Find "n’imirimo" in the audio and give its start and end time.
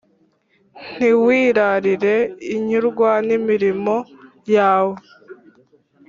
3.27-3.95